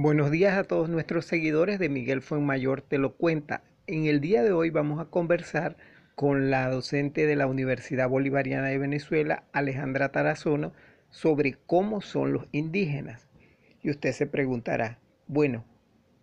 [0.00, 3.64] Buenos días a todos nuestros seguidores de Miguel Fuenmayor Te lo cuenta.
[3.88, 5.76] En el día de hoy vamos a conversar
[6.14, 10.70] con la docente de la Universidad Bolivariana de Venezuela, Alejandra Tarazona,
[11.10, 13.26] sobre cómo son los indígenas.
[13.82, 15.64] Y usted se preguntará, bueno,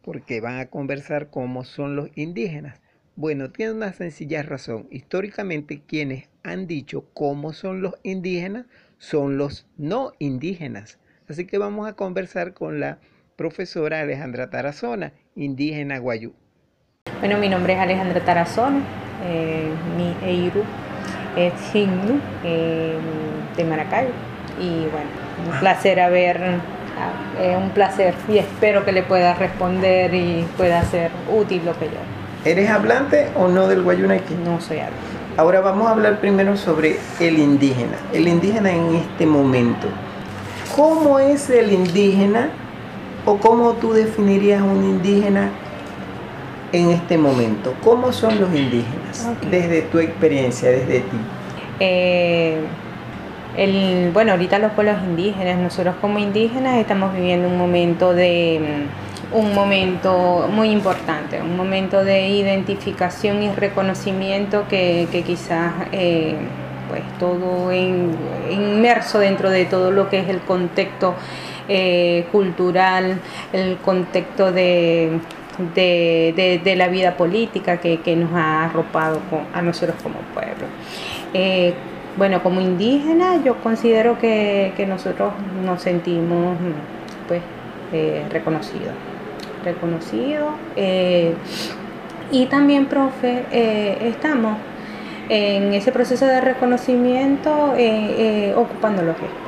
[0.01, 2.79] ¿por qué van a conversar cómo son los indígenas?
[3.17, 4.87] Bueno, tiene una sencilla razón.
[4.89, 8.67] Históricamente quienes han dicho cómo son los indígenas
[8.99, 10.97] son los no indígenas.
[11.27, 12.99] Así que vamos a conversar con la
[13.35, 16.33] profesora Alejandra Tarazona, indígena guayú.
[17.19, 18.79] Bueno, mi nombre es Alejandra Tarazona,
[19.25, 20.63] eh, mi Eiru
[21.35, 22.97] es Himnu eh,
[23.57, 24.07] de Maracay
[24.59, 25.09] y bueno,
[25.51, 26.37] un placer haber,
[27.39, 31.85] eh, un placer y espero que le pueda responder y pueda ser útil lo que
[31.85, 32.49] yo.
[32.49, 34.35] ¿Eres hablante o no del guayunequi?
[34.35, 35.15] No soy hablante.
[35.37, 39.87] Ahora vamos a hablar primero sobre el indígena, el indígena en este momento.
[40.73, 42.49] ¿Cómo es el indígena
[43.25, 45.49] o cómo tú definirías un indígena
[46.71, 47.73] en este momento?
[47.83, 51.17] ¿Cómo son los indígenas desde tu experiencia, desde ti?
[51.79, 52.59] Eh,
[53.57, 58.59] el, bueno, ahorita los pueblos indígenas, nosotros como indígenas estamos viviendo un momento de
[59.31, 66.35] mm, un momento muy importante, un momento de identificación y reconocimiento que, quizás eh,
[66.89, 71.15] pues todo inmerso dentro de todo lo que es el contexto
[71.67, 73.19] eh, cultural,
[73.51, 75.19] el contexto de,
[75.73, 79.19] de, la vida política que, nos ha arropado
[79.53, 80.67] a nosotros como pueblo.
[81.33, 81.73] Eh,
[82.17, 86.57] bueno, como indígena yo considero que, nosotros nos sentimos
[87.27, 87.41] pues
[87.91, 88.93] eh, reconocidos,
[89.63, 90.53] reconocidos
[92.31, 93.43] y también, profe,
[94.07, 94.57] estamos
[95.29, 97.73] en ese proceso de reconocimiento
[98.55, 99.44] ocupando los espacios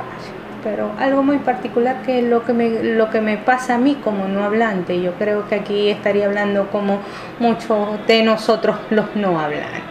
[0.64, 4.28] pero algo muy particular que lo que me, lo que me pasa a mí como
[4.28, 7.00] no hablante, yo creo que aquí estaría hablando como
[7.40, 9.82] muchos de nosotros los no hablantes.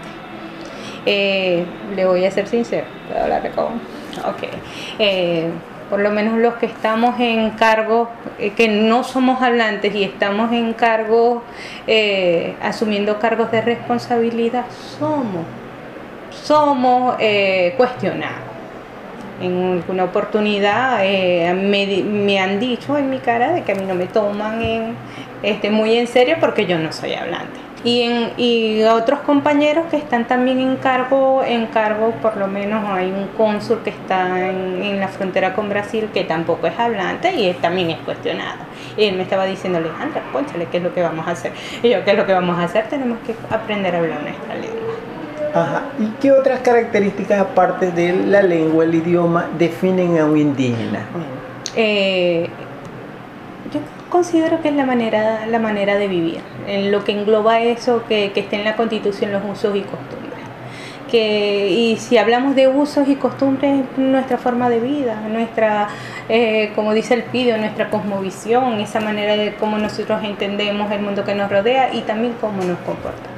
[1.05, 3.77] Eh, le voy a ser sincero, ¿puedo hablar de cómo?
[4.29, 4.49] Ok.
[4.99, 5.49] Eh,
[5.89, 8.11] por lo menos los que estamos en cargo,
[8.41, 11.45] eh, que no somos hablantes y estamos en cargo,
[12.61, 14.65] asumiendo cargos de responsabilidad,
[14.99, 15.45] somos,
[16.31, 17.15] somos
[17.77, 18.46] cuestionados
[19.41, 23.95] en alguna oportunidad eh, me, han dicho en mi cara de que a mí no
[23.95, 24.95] me toman en,
[25.43, 27.67] este, muy en serio porque yo no soy hablante.
[27.85, 32.85] Y, en, y otros compañeros que están también en cargo, en cargo, por lo menos
[32.89, 37.53] hay un cónsul que está en, la frontera con Brasil que tampoco es hablante y
[37.55, 38.59] también es cuestionado.
[38.97, 41.53] Y él me estaba diciendo, Alejandra, pónchale, ¿qué es lo que vamos a hacer?
[41.83, 42.89] Y yo, ¿qué es lo que vamos a hacer?
[42.89, 44.76] Tenemos que aprender a hablar nuestra lengua.
[45.99, 51.07] ¿Y qué otras características aparte de la lengua, el idioma, definen a un indígena?
[51.75, 52.49] Eh,
[53.73, 53.81] yo
[54.11, 58.33] considero que es la manera, la manera de vivir, en lo que engloba eso que,
[58.33, 60.27] que está en la constitución, los usos y costumbres.
[61.11, 65.89] Que, y si hablamos de usos y costumbres, nuestra forma de vida, nuestra,
[66.29, 71.25] eh, como dice el Pidio, nuestra cosmovisión, esa manera de cómo nosotros entendemos el mundo
[71.25, 73.36] que nos rodea y también cómo nos comportamos.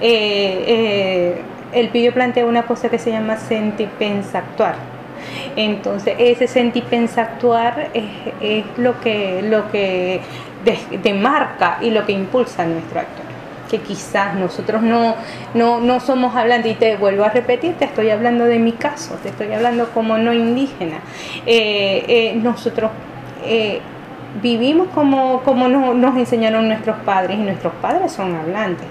[0.00, 1.42] Eh, eh,
[1.72, 4.76] el pillo plantea una cosa que se llama actuar
[5.56, 8.04] Entonces, ese sentipensactuar es,
[8.40, 10.20] es lo que, lo que
[11.02, 13.22] demarca y lo que impulsa nuestro acto.
[13.68, 15.14] Que quizás nosotros no,
[15.54, 19.28] no, somos hablantes, y te vuelvo a repetir, te estoy hablando de mi caso, te
[19.28, 21.00] estoy hablando como no indígena.
[21.44, 22.90] Eh, nosotros
[24.42, 28.86] vivimos como, como nos enseñaron nuestros padres y nuestros padres son hablantes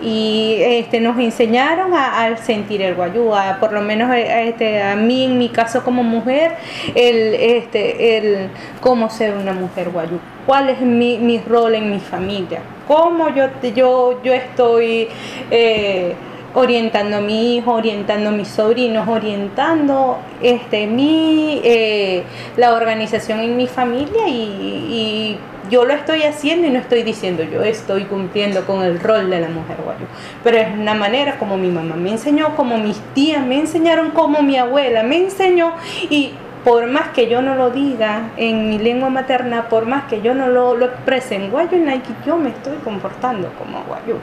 [0.00, 3.30] y este, nos enseñaron a, sentir el guayú,
[3.60, 6.56] por lo menos eh, este, a mí en mi caso como mujer,
[6.94, 8.50] el, este, el
[8.80, 13.46] cómo ser una mujer guayú, cuál es mi, mi rol en mi familia, cómo yo,
[13.74, 15.08] yo, yo estoy
[15.50, 16.14] eh,
[16.54, 22.24] orientando a mi hijo, orientando a mis sobrinos, orientando este, mi, eh,
[22.56, 25.38] la organización en mi familia y
[25.70, 29.40] yo lo estoy haciendo y no estoy diciendo yo estoy cumpliendo con el rol de
[29.40, 30.06] la mujer guayú,
[30.42, 34.42] pero es una manera como mi mamá me enseñó, como mis tías me enseñaron, como
[34.42, 35.72] mi abuela me enseñó
[36.10, 36.32] y
[36.64, 40.34] por más que yo no lo diga en mi lengua materna, por más que yo
[40.34, 44.16] no lo, lo exprese en guayo y Nike, yo me estoy comportando como guayú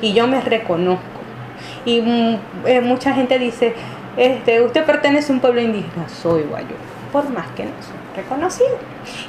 [0.00, 1.21] y yo me reconozco.
[1.84, 3.74] Y mm, eh, mucha gente dice,
[4.16, 6.74] este, usted pertenece a un pueblo indígena, soy guayú,
[7.12, 8.78] por más que no soy reconocido.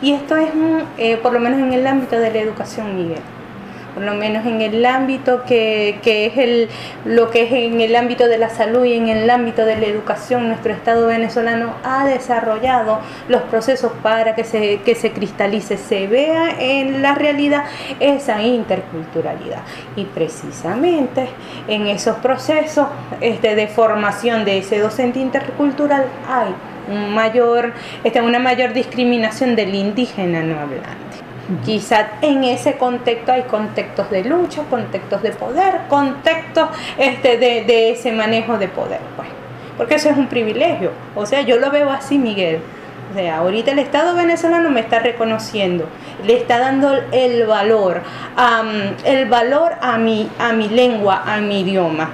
[0.01, 0.49] Y esto es,
[0.97, 3.21] eh, por lo menos en el ámbito de la educación, Miguel.
[3.93, 6.69] Por lo menos en el ámbito que, es el,
[7.05, 9.85] lo que es en el ámbito de la salud y en el ámbito de la
[9.85, 16.07] educación, nuestro Estado venezolano ha desarrollado los procesos para que se, que se cristalice, se
[16.07, 17.65] vea en la realidad
[17.99, 19.61] esa interculturalidad.
[19.95, 21.27] Y precisamente
[21.67, 22.87] en esos procesos
[23.21, 26.53] este, de formación de ese docente intercultural hay
[26.91, 27.73] un mayor,
[28.03, 31.23] este, una mayor discriminación del indígena no hablante.
[31.65, 38.11] Quizás en ese contexto hay contextos de lucha, contextos de poder, contextos este, de, ese
[38.11, 39.27] manejo de poder, pues.
[39.77, 40.91] Porque eso es un privilegio.
[41.15, 42.59] O sea, yo lo veo así, Miguel.
[43.11, 45.87] O sea, ahorita el Estado venezolano me está reconociendo,
[46.25, 48.01] le está dando el valor,
[49.05, 52.09] el valor a mi, a mi lengua, a mi idioma.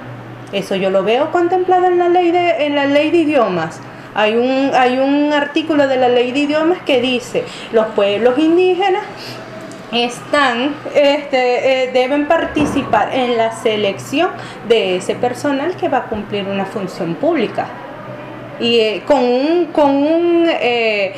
[0.52, 3.80] Eso yo lo veo contemplado en la ley de, en la ley de idiomas.
[4.20, 9.02] Hay un, hay un artículo de la ley de idiomas que dice, los pueblos indígenas
[9.92, 14.28] están, este, eh, deben participar en la selección
[14.68, 17.66] de ese personal que va a cumplir una función pública.
[18.60, 21.14] Y eh, con un, con un, eh,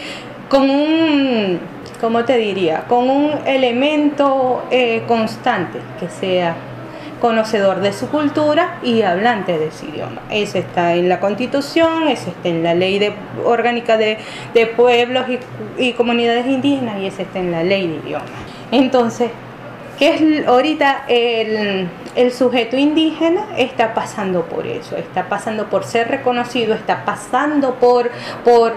[0.49, 1.59] con un,
[2.01, 2.85] ¿cómo te diría?
[2.89, 4.63] Con un elemento
[5.09, 6.55] constante que sea
[7.23, 10.23] conocedor de su cultura y hablante de su idioma.
[10.29, 13.15] Eso está en la constitución, eso está en la ley
[13.45, 14.19] orgánica de,
[14.77, 15.27] pueblos
[15.79, 18.25] y, comunidades indígenas y eso está en la ley de idioma.
[18.73, 19.31] Entonces,
[20.01, 23.47] ¿qué es ahorita el, el sujeto indígena?
[23.57, 28.11] Está pasando por eso, está pasando por ser reconocido, está pasando por,
[28.45, 28.75] por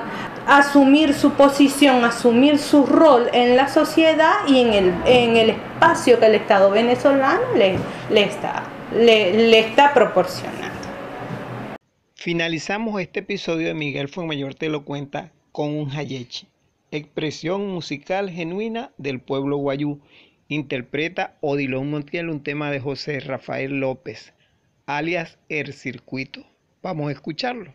[0.48, 6.20] asumir su posición, asumir su rol en la sociedad y en el, en el espacio
[6.20, 7.78] que el Estado venezolano le,
[8.10, 10.76] le, está, le, está proporcionando.
[12.14, 16.48] Finalizamos este episodio de Miguel Fuenmayor Te lo cuenta con un hayechi,
[16.92, 20.00] expresión musical genuina del pueblo guayú.
[20.48, 24.34] Interpreta Odilon Montiel un tema de José Rafael López,
[24.86, 26.46] alias El Circuito.
[26.84, 27.74] Vamos a escucharlo.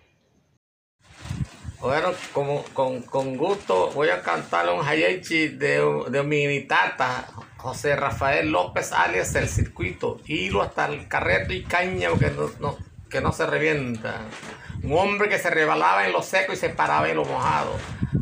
[1.81, 7.27] Bueno, como, con, con, gusto voy a cantar un hayechi de, de mi tata,
[7.57, 10.21] José Rafael López, alias El Circuito.
[10.27, 12.31] Hilo hasta el carreto y caña que
[12.61, 12.79] no,
[13.09, 14.27] que no se revienta.
[14.85, 17.73] Un hombre que se rebalaba en lo seco y se paraba en lo mojado.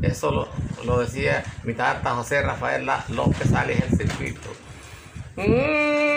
[0.00, 0.48] Eso lo,
[0.84, 4.48] lo decía mi tata José Rafael López, alias El Circuito.
[5.36, 6.07] Rintonda,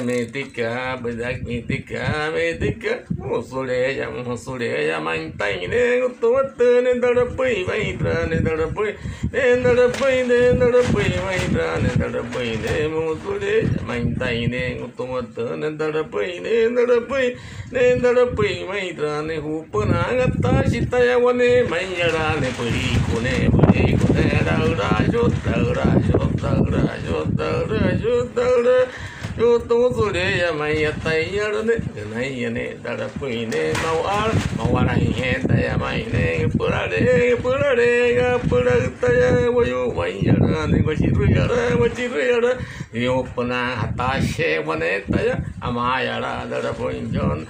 [0.00, 5.68] Metica, Bedak Metica, Metica, Musuleya, Musuleya, Mantai,
[6.20, 8.96] Tuatan, and the Pui, Vaitran, and the Pui,
[9.32, 12.56] and the Pui, and the Pui, Vaitran, and the Pui,
[12.88, 14.36] Musuleya, Mantai,
[14.96, 17.38] Tuatan, and the Pui, and the Pui,
[17.72, 24.28] and the Pui, Vaitran, Hupanagata, Shitayawane, Mayarane, Puri, Kune, Puri, Kune,
[24.78, 25.22] Rajo,
[25.74, 26.27] Rajo.
[26.42, 28.74] தகுடு ஐயோ தகுடு ஐயோ தகுடு
[29.30, 30.24] ஐயோ தூசுடே
[30.58, 31.74] மைய தையடுது
[32.12, 36.26] நையனே தடப்புயினே மவாள் மவனையே தயமையினே
[36.56, 37.02] புரடே
[37.44, 37.90] புரடே
[38.48, 39.22] புடகு தய
[39.54, 40.42] ஒயோ மையட
[40.72, 41.52] நிங்க சிறுயட
[41.82, 42.48] வச்சிறுயட
[42.98, 45.30] யோப்பன ஹத்தாஷே மனே தய
[45.62, 47.44] அமாயட தடப்புயிஞ்சோன்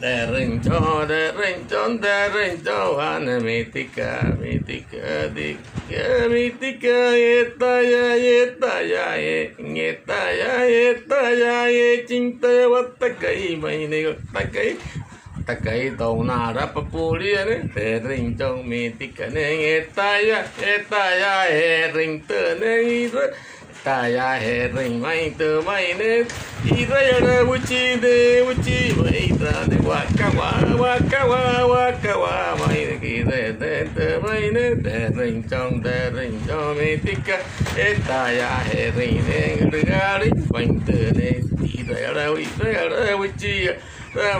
[0.00, 10.32] rincho de rincho de rincho ana mítica mítica dica mítica eta ya eta ya eta
[10.36, 14.76] ya eta ya ye cinta wata kai mai ne ta kai
[15.46, 21.04] ta kai to na ra pa puli ne de rincho mítica ne eta ya eta
[21.16, 23.32] ya he rinto ne
[23.86, 26.26] Taya ring maita mainet
[26.66, 31.40] Irayana uchi de uchi maita de wakawa wakawa
[31.70, 37.38] wakawa maita kide de de mainet de ring chong de ring chong etika
[37.78, 38.66] Etaya
[38.96, 43.70] ring de gari maita de Irayana irayana uchi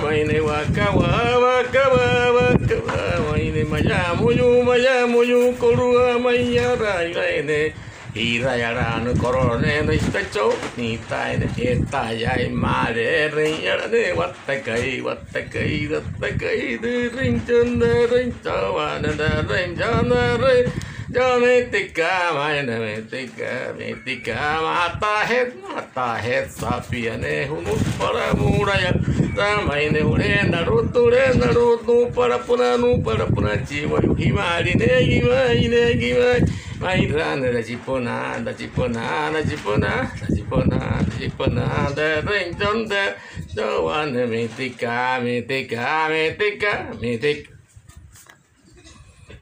[0.02, 7.72] Maine wakawa wakawa wakawa maine maya muyu maya muyu korua maya ra rai ne
[8.16, 15.86] Irayarano corone de pecho, ni tai de esta ya y mare, riñera de guatacay, guatacay,
[15.86, 20.72] guatacay, de rinchon de rincho, de rinchon de rey.
[21.06, 28.90] जो मितिका मैंने मितिका मितिका माता है माता है सापियने हुनु पर मूड़य
[29.38, 35.68] रामायने हुने नरु तुरे नरु नू पर पुनः नू पर पुनः जीव हिमारी ने गिवाई
[35.68, 36.40] ने गिवाई
[36.78, 43.14] Mairana da Jiponada, Jiponada, Jiponada, Jiponada, Jiponada, ring dong da,
[43.54, 47.50] don't wanna mitica, mitica, mitica, mitica.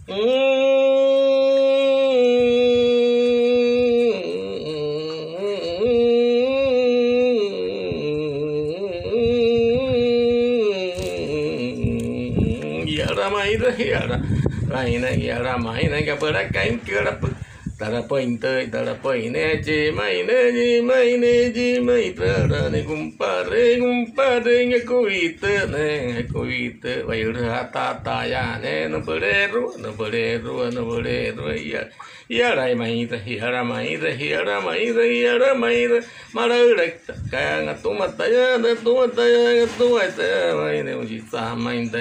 [0.06, 1.73] Mmm.
[14.84, 17.12] Maina yara maina ka para kain kira
[17.78, 22.60] tara poin tơi tara poin ne chi mai ne ji mai ne ji mai tara
[22.74, 25.88] ne kumpare kumpare nge kuite ne
[26.32, 31.16] kuite vai ra ta ta ya ne no pere ru no pere ru no pere
[31.36, 31.82] ru ya
[32.28, 35.82] ya rai mai ra ya ra mai ra ya ra mai ra ya ra mai
[35.92, 35.98] ra.
[36.36, 36.86] Mara ra
[37.32, 40.28] ka nga tu ma ta ya ne tu ma ta ya nga tu ai ta
[40.60, 41.98] mai ne ji sa mai ta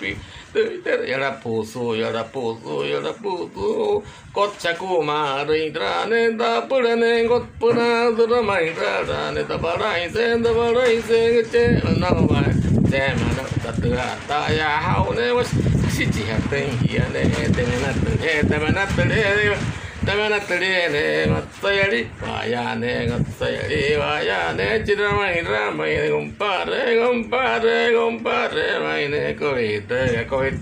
[0.00, 0.14] mai
[0.60, 4.02] いたらやらぽーそうやらぽーそうやらぽーそう。
[4.32, 6.62] こっちゃこうまるいらねだ。
[6.62, 12.44] ぷらねごっぷらずらまいらだねだばらいせんだばらいせんぐちなお前。
[12.52, 13.96] せまらたとが
[14.28, 15.56] たやはおねわし
[15.90, 29.92] 七百点ひやねてめなってねてめなってね ಮೆತ್ತವನ ತಡೆಯಲೆ ಮತ್ತಯಡಿ ವಾಯಾನೆ ಮತ್ತಯಡಿ ವಾಯಾನೆ ಚಿರಮಣಿ ರಾಮಯ್ಯ ಗುಂಪಾರೆ ಗುಂಪಾರೆ ಗುಂಪಾರೆ ಮೈನೆ ಕವಿತ
[30.30, 30.60] ಕವಿತ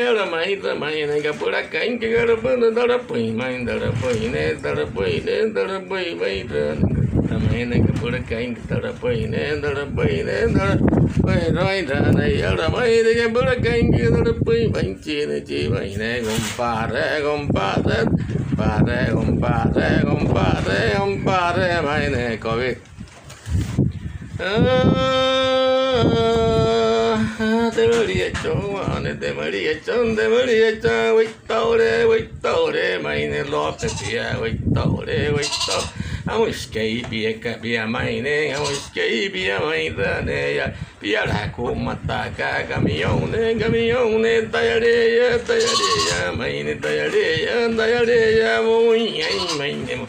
[0.00, 6.64] ஏழு மணி மணியனை கப்புடக்க இங்கே கிடப்பு தடப்பை மணி தடப்பை நே தடப்பை நே தடப்பை வைத்து
[7.30, 17.98] தமையனுக்கு பிடிக்க ஐந்து தடப்பையினே தடப்பையினே தடப்பையினதுக்கு பிடிக்க ஐந்து தடப்பை வஞ்சீனு ஜீவையினே கும்பாரே கும்பாரே
[18.60, 22.72] பாரே கும்பாரே கும்பாரே கும்பாரே மயனே கோவி
[29.20, 35.99] te mariachón, te mariachón, güey, taure, güey, taure, maine, loca, tía, güey, taure, güey, taure.
[36.30, 40.68] Auskei pieka piemainen, auskei piemainen ja
[41.02, 42.26] vielä kummattaa
[42.68, 50.08] kamionen, kamionen, tajadeja, tajadeja, maine, tajadeja, tajadeja, voi, ei, maine,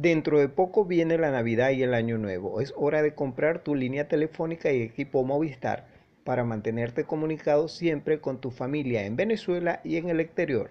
[0.00, 2.62] Dentro de poco viene la Navidad y el Año Nuevo.
[2.62, 5.88] Es hora de comprar tu línea telefónica y equipo Movistar
[6.24, 10.70] para mantenerte comunicado siempre con tu familia en Venezuela y en el exterior.